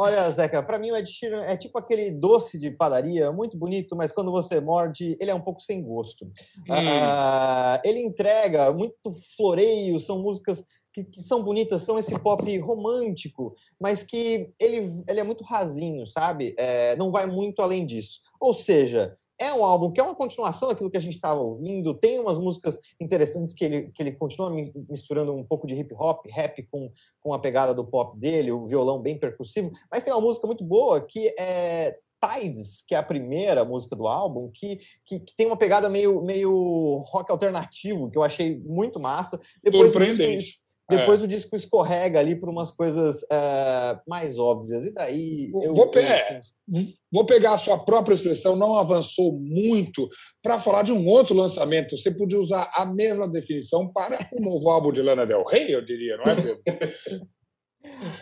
[0.01, 3.97] Olha, Zeca, para mim o Ed Sheeran é tipo aquele doce de padaria, muito bonito,
[3.97, 6.23] mas quando você morde, ele é um pouco sem gosto.
[6.25, 6.71] Hum.
[6.71, 13.53] Uh, ele entrega muito floreio, são músicas que, que, são bonitas, são esse pop romântico,
[13.77, 16.55] mas que ele, ele é muito rasinho, sabe?
[16.57, 18.21] É, não vai muito além disso.
[18.39, 21.93] Ou seja, é um álbum que é uma continuação daquilo que a gente estava ouvindo,
[21.93, 24.51] tem umas músicas interessantes que ele, que ele continua
[24.89, 28.67] misturando um pouco de hip hop, rap com, com a pegada do pop dele, o
[28.67, 33.03] violão bem percussivo, mas tem uma música muito boa que é Tides, que é a
[33.03, 38.17] primeira música do álbum, que, que, que, tem uma pegada meio, meio rock alternativo, que
[38.17, 39.39] eu achei muito massa.
[39.63, 40.59] Depois Surpreendente.
[40.89, 41.23] Depois é.
[41.23, 44.85] o disco escorrega ali para umas coisas uh, mais óbvias.
[44.85, 45.51] E daí.
[45.53, 46.81] Eu, vou, pe eu...
[47.11, 50.09] vou, pegar a sua própria expressão, não avançou muito,
[50.41, 51.97] para falar de um outro lançamento.
[51.97, 55.83] Você podia usar a mesma definição para o novo álbum de Lana Del Rey, eu
[55.83, 56.59] diria, não é, Pedro?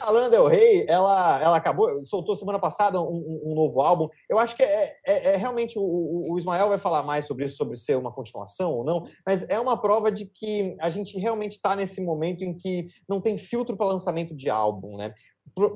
[0.02, 4.10] A Lana Del Rey, ela, ela acabou, soltou semana passada um, um novo álbum.
[4.30, 7.56] Eu acho que é, é, é realmente o, o, Ismael vai falar mais sobre isso,
[7.56, 11.54] sobre ser uma continuação ou não, mas é uma prova de que a gente realmente
[11.54, 15.14] está nesse momento em que não tem filtro para lançamento de álbum, né?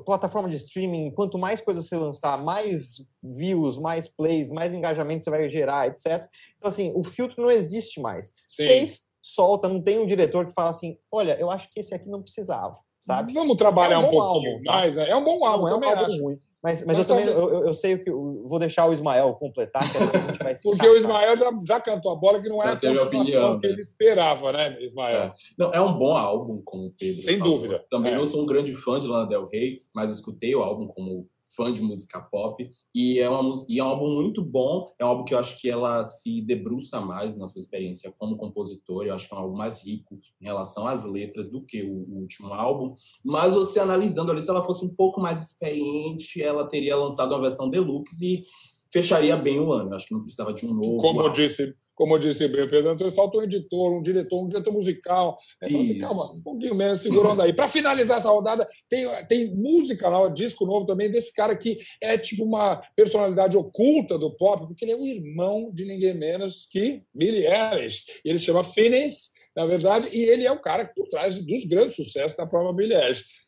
[0.04, 5.30] Plataforma de streaming, quanto mais coisas você lançar, mais views, mais plays, mais engajamento você
[5.30, 6.28] vai gerar, etc.
[6.56, 8.32] Então, assim, o filtro não existe mais.
[8.44, 8.66] Sim.
[8.66, 12.08] Fez, solta, não tem um diretor que fala assim: olha, eu acho que esse aqui
[12.08, 13.32] não precisava sabe?
[13.32, 14.72] Vamos trabalhar é um, um pouquinho álbum, tá?
[14.72, 14.96] mais.
[14.96, 15.08] Né?
[15.10, 16.22] É um bom álbum, não, é um álbum acho.
[16.22, 16.38] ruim.
[16.62, 19.82] Mas, mas eu também eu, eu, sei o que eu vou deixar o Ismael completar,
[19.90, 22.68] que a gente vai Porque o Ismael já, já cantou a bola que não é
[22.68, 23.72] a continuação opinião, que né?
[23.72, 25.22] ele esperava, né, Ismael?
[25.22, 25.34] É.
[25.58, 27.20] Não, é um bom álbum, como o Pedro.
[27.20, 27.54] Sem falou.
[27.54, 27.84] dúvida.
[27.90, 28.16] Também é.
[28.16, 31.72] não sou um grande fã de Lana Del Rey, mas escutei o álbum como fã
[31.72, 35.24] de música pop e é, uma, e é um álbum muito bom, é um álbum
[35.24, 39.28] que eu acho que ela se debruça mais na sua experiência como compositor, eu acho
[39.28, 42.52] que é um álbum mais rico em relação às letras do que o, o último
[42.52, 47.32] álbum, mas você analisando ali, se ela fosse um pouco mais experiente, ela teria lançado
[47.32, 48.44] uma versão deluxe e
[48.92, 51.26] fecharia bem o ano, eu acho que não precisava de um novo Como álbum.
[51.26, 54.72] eu disse como eu disse bem, Pedro Antônio, falta um editor, um diretor, um diretor
[54.72, 55.38] musical.
[55.62, 57.52] Então, assim, calma, um pouquinho menos segurando aí.
[57.52, 62.16] Para finalizar essa rodada, tem, tem música lá, disco novo também desse cara que é
[62.16, 67.02] tipo uma personalidade oculta do pop, porque ele é o irmão de ninguém menos que
[67.14, 68.20] Billy Eilish.
[68.24, 71.96] Ele se chama Phineas, na verdade, e ele é o cara por trás dos grandes
[71.96, 73.41] sucessos da própria Billie Eilish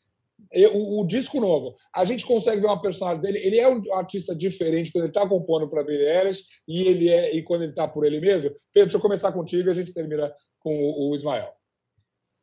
[0.72, 3.46] o, o, disco novo, a gente consegue ver uma personalidade dele.
[3.46, 7.34] Ele é um artista diferente quando ele está compondo para Billie Eilish e ele é
[7.34, 8.50] e quando ele está por ele mesmo.
[8.72, 11.52] Pedro, deixa eu começar contigo e a gente termina com o, o Ismael.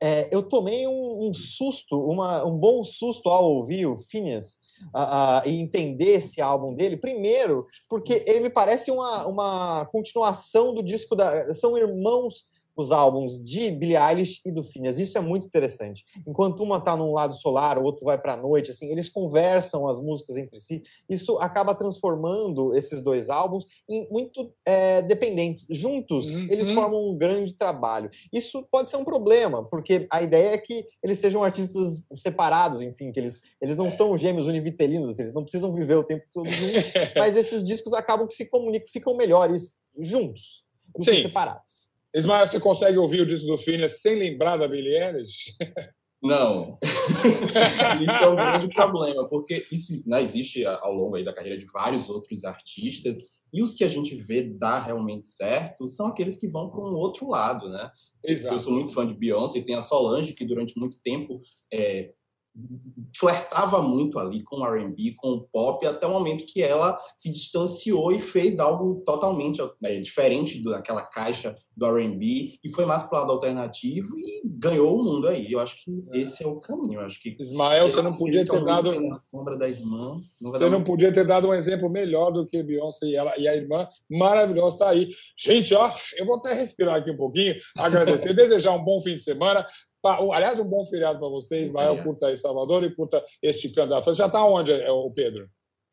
[0.04, 4.56] É, eu tomei um, um susto, uma, um bom susto ao ouvir o Phineas
[4.96, 6.98] uh, e entender esse álbum dele.
[6.98, 11.54] Primeiro, porque ele me parece uma, uma continuação do disco da.
[11.54, 12.46] São irmãos
[12.76, 14.98] os álbuns de Billie Eilish e do Phineas.
[14.98, 16.06] Isso é muito interessante.
[16.26, 19.88] Enquanto uma está num lado solar, o outro vai para a noite, assim, eles conversam
[19.88, 20.84] as músicas entre si.
[21.10, 25.66] Isso acaba transformando esses dois álbuns em muito é, dependentes.
[25.70, 26.48] Juntos, uhum.
[26.50, 28.10] eles formam um grande trabalho.
[28.32, 33.12] Isso pode ser um problema, porque a ideia é que eles sejam artistas separados, enfim,
[33.12, 36.50] que eles, eles não são gêmeos univitelinos, assim, eles não precisam viver o tempo todo
[36.50, 36.84] juntos,
[37.16, 40.64] mas esses discos acabam que se comunicam, ficam melhores juntos,
[40.98, 41.81] do que separados.
[42.14, 45.56] Ismael, você consegue ouvir o disco do Phineas sem lembrar da Billie Eilish?
[46.22, 46.78] Não.
[48.02, 51.66] isso é um grande problema, porque isso né, existe ao longo aí da carreira de
[51.66, 53.18] vários outros artistas,
[53.54, 56.96] e os que a gente vê dar realmente certo são aqueles que vão para um
[56.96, 57.92] outro lado, né?
[58.24, 58.56] Exato.
[58.56, 61.42] Eu sou muito fã de Beyoncé, e tem a Solange, que durante muito tempo
[61.74, 62.14] é,
[63.16, 67.32] flertava muito ali com o R&B, com o pop, até o momento que ela se
[67.32, 73.18] distanciou e fez algo totalmente é, diferente daquela caixa do R&B e foi mais para
[73.18, 75.52] o lado alternativo e ganhou o mundo aí.
[75.52, 76.20] Eu acho que é.
[76.20, 77.00] esse é o caminho.
[77.00, 80.10] Eu acho que Ismael, você não podia ter dado na sombra da irmã.
[80.42, 83.56] Você não podia ter dado um exemplo melhor do que Beyoncé e ela e a
[83.56, 85.10] irmã maravilhosa está aí.
[85.38, 89.24] Gente, ó, eu vou até respirar aqui um pouquinho, agradecer, desejar um bom fim de
[89.24, 89.66] semana.
[90.04, 91.70] Aliás, um bom feriado para vocês.
[91.70, 94.06] Ismael, curta aí Salvador e curta este candidato.
[94.06, 95.50] Você já está onde, é, o Pedro?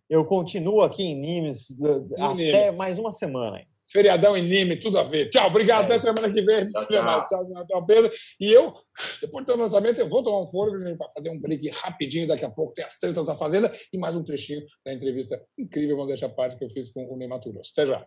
[0.08, 2.76] Eu continuo aqui em Nimes em até Nimes.
[2.76, 3.62] mais uma semana.
[3.90, 5.30] Feriadão em Nimes, tudo a ver.
[5.30, 5.82] Tchau, obrigado.
[5.82, 5.84] É.
[5.84, 6.66] Até semana que vem.
[6.66, 7.26] Tchau, tchau.
[7.28, 8.10] Tchau, tchau, Pedro.
[8.38, 8.72] E eu,
[9.20, 12.28] depois do lançamento, eu vou tomar um fôlego, a gente vai fazer um break rapidinho.
[12.28, 15.96] Daqui a pouco tem as tretas da Fazenda e mais um trechinho da entrevista incrível,
[15.96, 17.70] vamos deixar parte que eu fiz com o Neymar Turos.
[17.72, 18.06] Até já.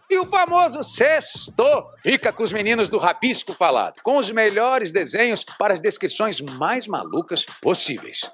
[0.11, 1.63] E o famoso sexto
[2.03, 6.85] fica com os meninos do Rabisco Falado, com os melhores desenhos para as descrições mais
[6.85, 8.29] malucas possíveis.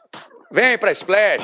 [0.51, 1.43] Vem pra Splash!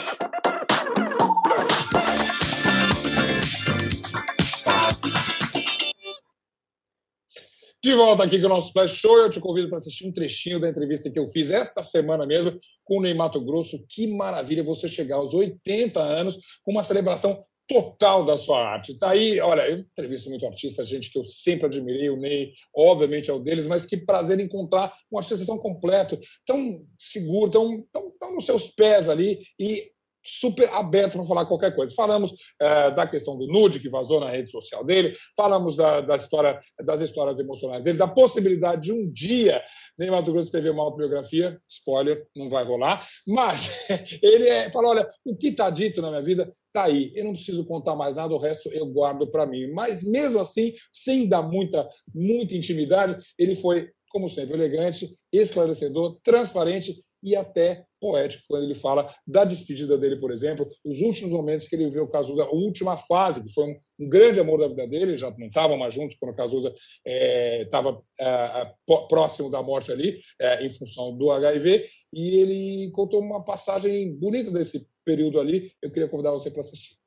[7.83, 10.59] De volta aqui com o nosso Splash Show, eu te convido para assistir um trechinho
[10.59, 13.85] da entrevista que eu fiz esta semana mesmo com o Ney Mato Grosso.
[13.87, 17.37] Que maravilha você chegar aos 80 anos com uma celebração
[17.73, 18.97] total da sua arte.
[18.97, 23.31] Tá aí, olha, eu entrevisto muito artista, gente que eu sempre admirei, o Ney, obviamente
[23.31, 28.11] é o deles, mas que prazer encontrar um artista tão completo, tão seguro, tão, tão,
[28.19, 29.91] tão nos seus pés ali e
[30.23, 31.93] super aberto para falar qualquer coisa.
[31.95, 36.15] Falamos é, da questão do nude que vazou na rede social dele, falamos da, da,
[36.15, 39.61] história, das histórias emocionais dele, da possibilidade de um dia
[39.97, 43.87] Ney Mato Grosso escrever uma autobiografia, spoiler, não vai rolar, mas
[44.23, 47.33] ele é, fala, olha, o que está dito na minha vida está aí, eu não
[47.33, 49.71] preciso contar mais nada, o resto eu guardo para mim.
[49.71, 57.03] Mas mesmo assim, sem dar muita, muita intimidade, ele foi, como sempre, elegante, esclarecedor, transparente
[57.23, 61.75] e até poético quando ele fala da despedida dele, por exemplo, os últimos momentos que
[61.75, 64.85] ele viveu o Cazuza, a última fase, que foi um, um grande amor da vida
[64.85, 66.73] dele, já não estavam mais juntos quando o Cazuza
[67.05, 68.73] estava é, é,
[69.07, 74.51] próximo da morte ali, é, em função do HIV, e ele contou uma passagem bonita
[74.51, 75.71] desse período ali.
[75.81, 76.97] Eu queria convidar você para assistir.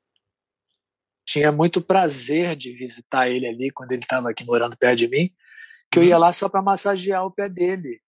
[1.23, 5.29] Tinha muito prazer de visitar ele ali quando ele estava aqui morando perto de mim,
[5.91, 6.21] que eu ia uhum.
[6.21, 8.01] lá só para massagear o pé dele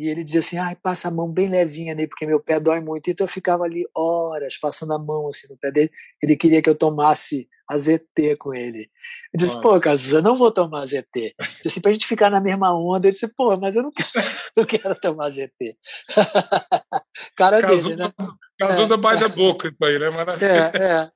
[0.00, 2.80] e ele dizia assim, ai, passa a mão bem levinha nele, porque meu pé dói
[2.80, 3.10] muito.
[3.10, 5.90] Então eu ficava ali horas passando a mão assim no pé dele.
[6.22, 8.90] Ele queria que eu tomasse a ZT com ele.
[9.30, 9.62] Eu disse, Olha.
[9.62, 11.04] pô, Cazuza, eu não vou tomar ZT.
[11.38, 13.08] Eu disse, assim, pra gente ficar na mesma onda.
[13.08, 14.08] Ele disse, pô, mas eu não quero,
[14.56, 15.76] não quero tomar ZT.
[17.36, 18.28] Cara Cazuza, dele, né?
[18.58, 18.96] Cazuza é.
[18.96, 20.08] by the boca, isso aí, né?
[20.08, 20.42] Mas...
[20.42, 21.10] É, é.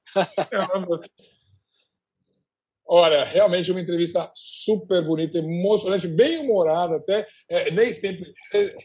[0.53, 0.67] é
[2.87, 8.33] Olha, realmente uma entrevista super bonita, emocionante, bem humorada até, é, nem sempre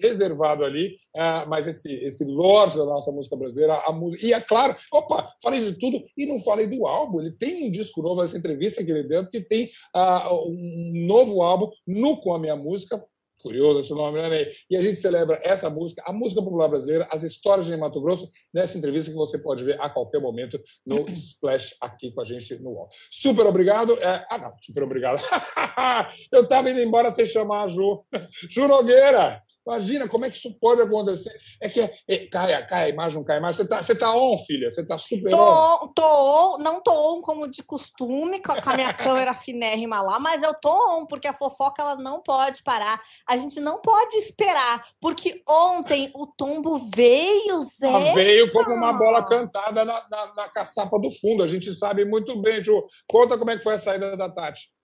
[0.01, 4.25] reservado ali, é, mas esse, esse lorde da nossa música brasileira, a música.
[4.25, 7.19] E é claro, opa, falei de tudo e não falei do álbum.
[7.19, 11.41] Ele tem um disco novo, essa entrevista que ele deu, que tem uh, um novo
[11.41, 13.03] álbum no Com a Minha Música,
[13.41, 14.47] Curioso esse nome, né, Ney?
[14.69, 18.29] E a gente celebra essa música, a música popular brasileira, as histórias de Mato Grosso,
[18.53, 22.55] nessa entrevista que você pode ver a qualquer momento no Splash aqui com a gente
[22.59, 22.89] no UOL.
[23.09, 23.93] Super obrigado.
[23.93, 24.25] É...
[24.29, 25.21] Ah, não, super obrigado.
[26.31, 28.03] Eu estava indo embora sem chamar a Ju.
[28.51, 29.41] Ju Nogueira.
[29.69, 31.31] Imagina como é que isso pode acontecer.
[31.61, 33.61] É que é, cai, cai a imagem, não cai a imagem.
[33.61, 34.71] Você tá, você tá on, filha?
[34.71, 35.87] Você tá super tô, on?
[35.93, 40.41] Tô on, não tô on como de costume, com a minha câmera finérrima lá, mas
[40.41, 42.99] eu tô on, porque a fofoca ela não pode parar.
[43.27, 47.87] A gente não pode esperar, porque ontem o tombo veio, Zé.
[47.87, 51.43] Ela veio como uma bola cantada na, na, na caçapa do fundo.
[51.43, 52.83] A gente sabe muito bem, Ju.
[53.07, 54.78] Conta como é que foi a saída da Tati.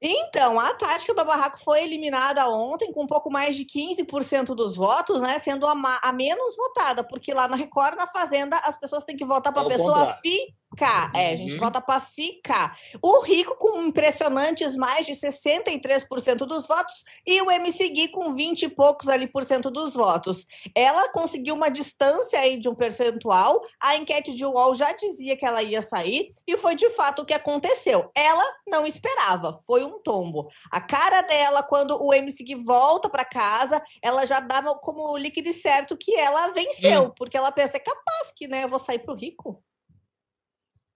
[0.00, 4.76] Então, a tática do Barraco foi eliminada ontem com um pouco mais de 15% dos
[4.76, 5.38] votos, né?
[5.38, 9.24] Sendo a, a, menos votada, porque lá na Record, na Fazenda, as pessoas têm que
[9.24, 11.10] votar para a pessoa fi ficar.
[11.14, 11.60] É, a gente uhum.
[11.60, 12.78] vota para ficar.
[13.00, 18.62] O Rico com impressionantes mais de 63% dos votos e o MC Gui com 20
[18.62, 20.46] e poucos ali por cento dos votos.
[20.74, 23.62] Ela conseguiu uma distância aí de um percentual.
[23.80, 27.24] A enquete de UOL já dizia que ela ia sair e foi de fato o
[27.24, 28.10] que aconteceu.
[28.14, 30.48] Ela não esperava, foi um tombo.
[30.70, 35.52] A cara dela quando o MC Gui volta para casa, ela já dava como líquido
[35.52, 37.12] certo que ela venceu, hum.
[37.16, 39.62] porque ela pensa é capaz que, né, eu vou sair pro Rico.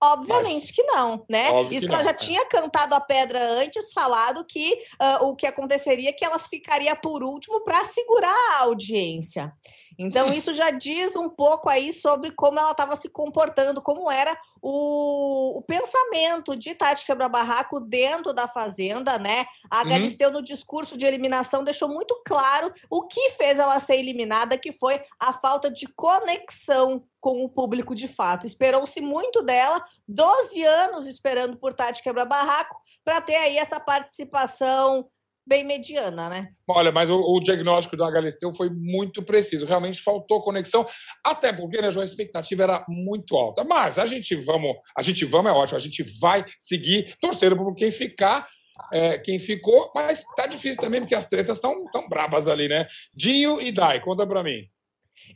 [0.00, 1.62] Obviamente Mas, que não, né?
[1.64, 2.14] Isso que, ela já é.
[2.14, 6.94] tinha cantado a pedra antes, falado que uh, o que aconteceria é que elas ficariam
[6.96, 9.52] por último para segurar a audiência.
[9.98, 14.38] Então, isso já diz um pouco aí sobre como ela estava se comportando, como era
[14.62, 19.44] o, o pensamento de Tati Quebra-Barraco dentro da Fazenda, né?
[19.68, 19.88] A uhum.
[19.88, 24.70] Galisteu, no discurso de eliminação, deixou muito claro o que fez ela ser eliminada, que
[24.70, 28.46] foi a falta de conexão com o público de fato.
[28.46, 35.08] Esperou-se muito dela, 12 anos esperando por Tati Quebra-Barraco, para ter aí essa participação
[35.48, 36.48] bem mediana, né?
[36.68, 39.64] Olha, mas o, o diagnóstico da Galisteu foi muito preciso.
[39.64, 40.86] Realmente faltou conexão,
[41.24, 43.64] até porque né, a expectativa era muito alta.
[43.64, 47.74] Mas a gente vamos, a gente vamos é ótimo, a gente vai seguir torcendo por
[47.74, 48.46] quem ficar.
[48.92, 52.86] É, quem ficou, mas tá difícil também, porque as tretas estão tão brabas ali, né?
[53.12, 54.68] Dinho e Dai, conta para mim.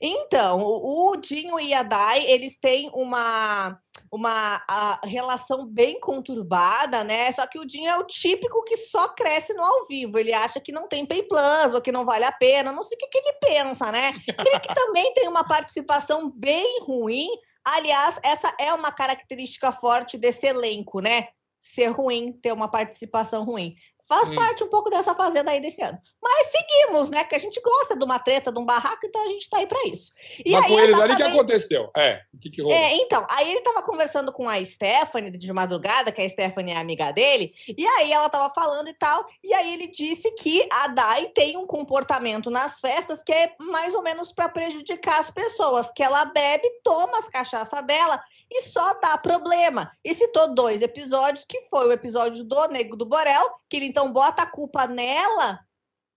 [0.04, 3.78] Então, o Dinho e a Dai, eles têm uma,
[4.10, 4.60] uma
[5.04, 7.30] relação bem conturbada, né?
[7.30, 10.18] Só que o Dinho é o típico que só cresce no ao vivo.
[10.18, 12.72] Ele acha que não tem pay plus ou que não vale a pena.
[12.72, 14.12] Não sei o que, que ele pensa, né?
[14.26, 17.28] Ele que também tem uma participação bem ruim.
[17.64, 21.28] Aliás, essa é uma característica forte desse elenco, né?
[21.60, 23.76] Ser ruim, ter uma participação ruim.
[24.12, 24.34] Faz hum.
[24.34, 25.98] parte um pouco dessa fazenda aí desse ano.
[26.22, 27.24] Mas seguimos, né?
[27.24, 29.66] Que a gente gosta de uma treta, de um barraco, então a gente tá aí
[29.66, 30.12] para isso.
[30.44, 31.90] E Mas aí, com eles ali, o que aconteceu?
[31.96, 32.76] É, o que, que rolou?
[32.76, 36.76] É, então, aí ele tava conversando com a Stephanie de madrugada, que a Stephanie é
[36.76, 40.88] amiga dele, e aí ela tava falando e tal, e aí ele disse que a
[40.88, 45.90] Dai tem um comportamento nas festas que é mais ou menos para prejudicar as pessoas,
[45.90, 48.22] que ela bebe, toma as cachaças dela
[48.52, 49.90] e só dá problema.
[50.04, 54.12] E citou dois episódios, que foi o episódio do Nego do Borel, que ele então
[54.12, 55.60] bota a culpa nela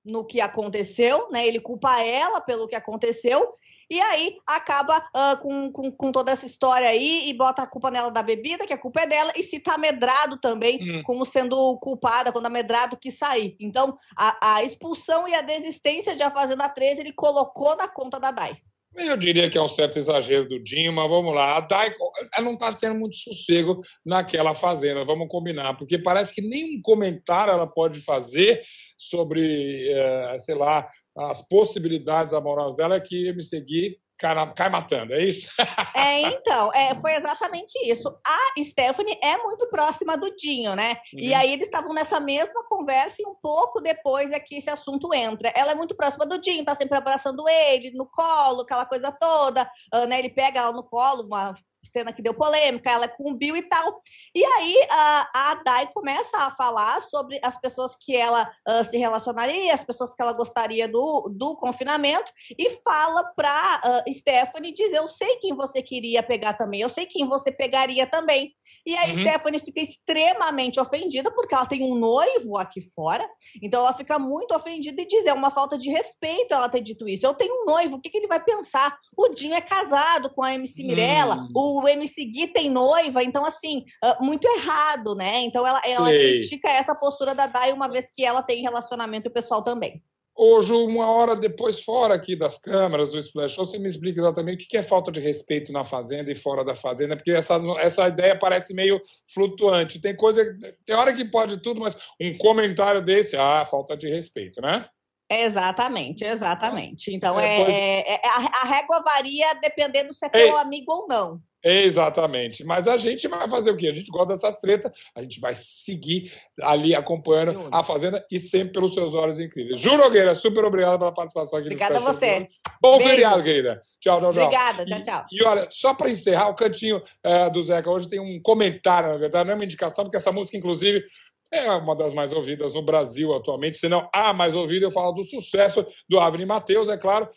[0.04, 1.48] no que aconteceu, né?
[1.48, 3.56] Ele culpa ela pelo que aconteceu.
[3.90, 7.92] E aí acaba uh, com, com, com, toda essa história aí e bota a culpa
[7.92, 11.04] nela da bebida, que a culpa é dela, e cita tá Medrado também hum.
[11.04, 13.56] como sendo culpada quando a Medrado quis sair.
[13.60, 18.20] Então, a, a expulsão e a desistência de A Fazenda 13 ele colocou na conta
[18.20, 18.58] da Dai.
[18.98, 21.58] Eu diria que é um certo exagero do Dinho, mas vamos lá.
[21.58, 21.94] A Dai
[22.34, 27.52] ela não está tendo muito sossego naquela fazenda, vamos combinar, porque parece que nenhum comentário
[27.52, 28.62] ela pode fazer
[28.98, 30.86] sobre, é, sei lá,
[31.18, 35.50] as possibilidades amorosas dela que me seguir cai, cai matando, é isso?
[35.96, 38.10] É, então, é, foi exatamente isso.
[38.26, 40.98] A Stephanie é muito próxima do Dinho, né?
[41.14, 41.20] Uhum.
[41.20, 45.14] E aí eles estavam nessa mesma conversa e um pouco depois é que esse assunto
[45.14, 45.52] entra.
[45.56, 49.70] Ela é muito próxima do Dinho, tá sempre abraçando ele, no colo, aquela coisa toda,
[49.94, 50.20] uh, né?
[50.20, 51.54] Ele pega ela no colo, uma
[51.88, 54.02] cena que deu polêmica, ela com o Bill e tal.
[54.34, 58.98] E aí a, a Dai começa a falar sobre as pessoas que ela uh, se
[58.98, 64.98] relacionaria, as pessoas que ela gostaria do, do confinamento, e fala para uh, Stephanie dizer:
[64.98, 68.54] Eu sei quem você queria pegar também, eu sei quem você pegaria também.
[68.86, 69.22] E aí uhum.
[69.22, 73.28] Stephanie fica extremamente ofendida, porque ela tem um noivo aqui fora,
[73.62, 77.08] então ela fica muito ofendida e diz: É uma falta de respeito ela ter dito
[77.08, 77.26] isso.
[77.26, 78.98] Eu tenho um noivo, o que, que ele vai pensar?
[79.16, 81.50] O Dinho é casado com a MC Mirella, hum.
[81.56, 85.40] o o MC Gui tem noiva, então, assim, uh, muito errado, né?
[85.42, 89.64] Então, ela, ela critica essa postura da Dai, uma vez que ela tem relacionamento pessoal
[89.64, 90.02] também.
[90.38, 94.66] Hoje, uma hora depois, fora aqui das câmeras do Splash Show, você me explica exatamente
[94.66, 98.06] o que é falta de respeito na fazenda e fora da fazenda, porque essa, essa
[98.10, 99.02] ideia parece meio
[99.34, 100.02] flutuante.
[100.02, 100.44] Tem coisa,
[100.86, 104.86] tem hora que pode tudo, mas um comentário desse, ah, falta de respeito, né?
[105.30, 107.16] Exatamente, exatamente.
[107.16, 111.08] Então, é, é, é, é a, a, régua varia dependendo se é teu amigo ou
[111.08, 111.40] não.
[111.66, 112.64] Exatamente.
[112.64, 113.88] Mas a gente vai fazer o quê?
[113.88, 118.74] A gente gosta dessas tretas, a gente vai seguir ali acompanhando a Fazenda e sempre
[118.74, 119.80] pelos seus olhos incríveis.
[119.80, 122.48] Ju Nogueira, super obrigado pela participação aqui Obrigada a você.
[122.80, 123.10] Bom Beijo.
[123.10, 123.82] feriado, querida.
[124.00, 124.44] Tchau, tchau, tchau.
[124.44, 125.26] Obrigada, tchau, tchau.
[125.32, 129.10] E, e olha, só para encerrar, o cantinho uh, do Zeca hoje tem um comentário,
[129.10, 131.04] na verdade, não é uma indicação, porque essa música, inclusive,
[131.52, 134.86] é uma das mais ouvidas no Brasil atualmente, se não a mais ouvida.
[134.86, 137.28] Eu falo do sucesso do Avni Mateus, é claro,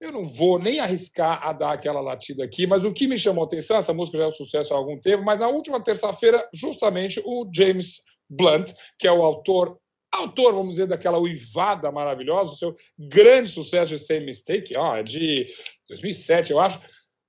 [0.00, 3.44] eu não vou nem arriscar a dar aquela latida aqui, mas o que me chamou
[3.44, 6.46] a atenção, essa música já é um sucesso há algum tempo, mas na última terça-feira,
[6.52, 9.78] justamente o James Blunt, que é o autor
[10.14, 15.52] autor, vamos dizer, daquela uivada maravilhosa, o seu grande sucesso de Same Mistake, ó, de
[15.88, 16.80] 2007, eu acho,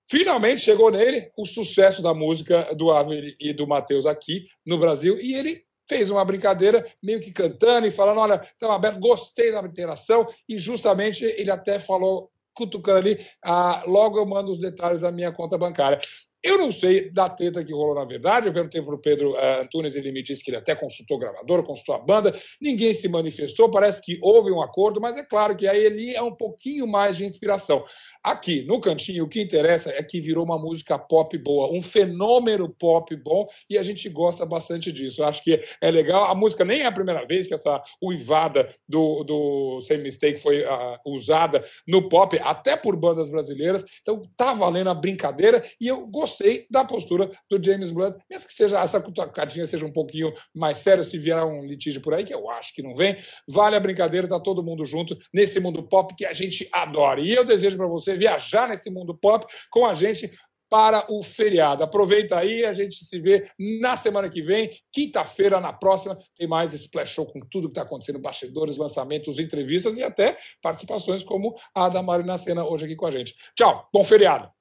[0.07, 5.19] finalmente chegou nele o sucesso da música do Avery e do Matheus aqui no Brasil,
[5.19, 9.61] e ele fez uma brincadeira, meio que cantando e falando, olha, estamos aberto, gostei da
[9.61, 15.11] interação, e justamente ele até falou cutucando ali, ah, logo eu mando os detalhes da
[15.11, 15.99] minha conta bancária.
[16.45, 18.47] Eu não sei da treta que rolou na verdade.
[18.47, 21.63] Eu perguntei para o Pedro uh, Antunes, ele me disse que ele até consultou gravador,
[21.63, 22.35] consultou a banda.
[22.61, 26.21] Ninguém se manifestou, parece que houve um acordo, mas é claro que aí ele é
[26.21, 27.83] um pouquinho mais de inspiração.
[28.23, 32.67] Aqui, no cantinho, o que interessa é que virou uma música pop boa, um fenômeno
[32.67, 35.23] pop bom, e a gente gosta bastante disso.
[35.23, 36.25] Acho que é legal.
[36.25, 40.63] A música nem é a primeira vez que essa uivada do, do Same Mistake foi
[40.63, 43.83] uh, usada no pop, até por bandas brasileiras.
[44.01, 46.34] Então, tá valendo a brincadeira, e eu gostei
[46.69, 51.03] da postura do James Blunt, mesmo que seja essa cutucadinha seja um pouquinho mais séria,
[51.03, 53.15] se vier um litígio por aí, que eu acho que não vem,
[53.47, 57.21] vale a brincadeira, tá todo mundo junto nesse mundo pop que a gente adora.
[57.21, 60.31] E eu desejo para você viajar nesse mundo pop com a gente
[60.69, 61.83] para o feriado.
[61.83, 66.73] Aproveita aí, a gente se vê na semana que vem, quinta-feira, na próxima, tem mais
[66.73, 71.89] Splash Show com tudo que está acontecendo, bastidores, lançamentos, entrevistas e até participações como a
[71.89, 73.35] da Marina Sena hoje aqui com a gente.
[73.55, 74.54] Tchau, bom feriado!